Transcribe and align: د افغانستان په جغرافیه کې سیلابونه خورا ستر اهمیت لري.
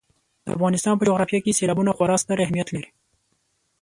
د 0.45 0.47
افغانستان 0.55 0.95
په 0.97 1.07
جغرافیه 1.09 1.39
کې 1.43 1.57
سیلابونه 1.59 1.91
خورا 1.97 2.15
ستر 2.23 2.37
اهمیت 2.41 2.67
لري. 2.71 2.89